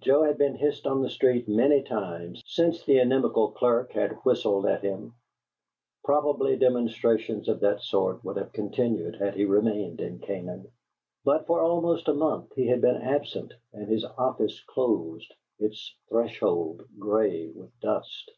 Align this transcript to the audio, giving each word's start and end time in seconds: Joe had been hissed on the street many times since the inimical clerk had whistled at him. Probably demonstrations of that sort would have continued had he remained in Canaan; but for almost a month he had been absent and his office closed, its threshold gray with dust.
Joe 0.00 0.22
had 0.22 0.38
been 0.38 0.54
hissed 0.54 0.86
on 0.86 1.02
the 1.02 1.10
street 1.10 1.48
many 1.48 1.82
times 1.82 2.40
since 2.46 2.84
the 2.84 3.00
inimical 3.00 3.50
clerk 3.50 3.90
had 3.94 4.12
whistled 4.24 4.64
at 4.64 4.84
him. 4.84 5.14
Probably 6.04 6.56
demonstrations 6.56 7.48
of 7.48 7.58
that 7.58 7.80
sort 7.82 8.22
would 8.22 8.36
have 8.36 8.52
continued 8.52 9.16
had 9.16 9.34
he 9.34 9.44
remained 9.44 10.00
in 10.00 10.20
Canaan; 10.20 10.70
but 11.24 11.48
for 11.48 11.60
almost 11.62 12.06
a 12.06 12.14
month 12.14 12.52
he 12.54 12.68
had 12.68 12.80
been 12.80 13.02
absent 13.02 13.54
and 13.72 13.88
his 13.88 14.04
office 14.04 14.60
closed, 14.62 15.34
its 15.58 15.96
threshold 16.10 16.84
gray 17.00 17.48
with 17.48 17.70
dust. 17.80 18.30